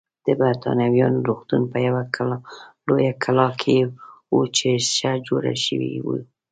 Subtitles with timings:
[0.25, 2.01] د بریتانویانو روغتون په یوه
[2.87, 3.77] لویه کلا کې
[4.33, 6.19] و چې ښه جوړه شوې وه.